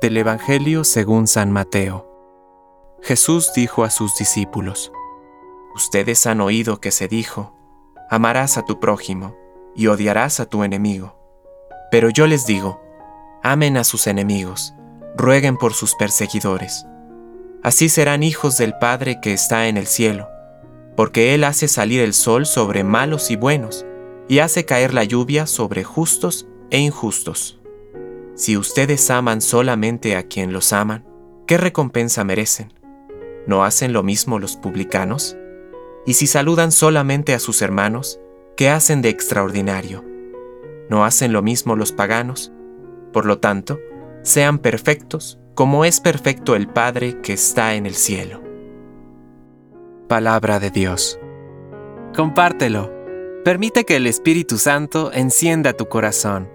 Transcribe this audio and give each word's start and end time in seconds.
Del 0.00 0.16
Evangelio 0.16 0.82
según 0.82 1.28
San 1.28 1.52
Mateo. 1.52 2.08
Jesús 3.02 3.52
dijo 3.54 3.84
a 3.84 3.90
sus 3.90 4.16
discípulos, 4.16 4.92
Ustedes 5.74 6.26
han 6.26 6.40
oído 6.40 6.80
que 6.80 6.90
se 6.90 7.06
dijo, 7.08 7.54
amarás 8.10 8.58
a 8.58 8.64
tu 8.64 8.80
prójimo 8.80 9.36
y 9.76 9.86
odiarás 9.86 10.40
a 10.40 10.46
tu 10.46 10.64
enemigo. 10.64 11.16
Pero 11.90 12.10
yo 12.10 12.26
les 12.26 12.46
digo, 12.46 12.80
amen 13.42 13.76
a 13.76 13.84
sus 13.84 14.06
enemigos, 14.06 14.74
rueguen 15.16 15.56
por 15.56 15.72
sus 15.74 15.94
perseguidores. 15.94 16.84
Así 17.62 17.88
serán 17.88 18.22
hijos 18.22 18.56
del 18.56 18.76
Padre 18.78 19.20
que 19.20 19.32
está 19.32 19.68
en 19.68 19.76
el 19.76 19.86
cielo, 19.86 20.28
porque 20.96 21.34
Él 21.34 21.44
hace 21.44 21.68
salir 21.68 22.00
el 22.00 22.14
sol 22.14 22.46
sobre 22.46 22.82
malos 22.82 23.30
y 23.30 23.36
buenos, 23.36 23.86
y 24.28 24.40
hace 24.40 24.64
caer 24.64 24.94
la 24.94 25.04
lluvia 25.04 25.46
sobre 25.46 25.84
justos 25.84 26.46
e 26.70 26.78
injustos. 26.78 27.61
Si 28.42 28.56
ustedes 28.56 29.08
aman 29.08 29.40
solamente 29.40 30.16
a 30.16 30.24
quien 30.24 30.52
los 30.52 30.72
aman, 30.72 31.06
¿qué 31.46 31.58
recompensa 31.58 32.24
merecen? 32.24 32.72
¿No 33.46 33.62
hacen 33.62 33.92
lo 33.92 34.02
mismo 34.02 34.40
los 34.40 34.56
publicanos? 34.56 35.36
Y 36.06 36.14
si 36.14 36.26
saludan 36.26 36.72
solamente 36.72 37.34
a 37.34 37.38
sus 37.38 37.62
hermanos, 37.62 38.18
¿qué 38.56 38.68
hacen 38.68 39.00
de 39.00 39.10
extraordinario? 39.10 40.04
¿No 40.90 41.04
hacen 41.04 41.32
lo 41.32 41.40
mismo 41.40 41.76
los 41.76 41.92
paganos? 41.92 42.52
Por 43.12 43.26
lo 43.26 43.38
tanto, 43.38 43.78
sean 44.22 44.58
perfectos 44.58 45.38
como 45.54 45.84
es 45.84 46.00
perfecto 46.00 46.56
el 46.56 46.66
Padre 46.66 47.20
que 47.22 47.34
está 47.34 47.76
en 47.76 47.86
el 47.86 47.94
cielo. 47.94 48.42
Palabra 50.08 50.58
de 50.58 50.72
Dios. 50.72 51.16
Compártelo. 52.16 52.92
Permite 53.44 53.84
que 53.84 53.94
el 53.94 54.08
Espíritu 54.08 54.58
Santo 54.58 55.12
encienda 55.12 55.74
tu 55.74 55.86
corazón 55.88 56.48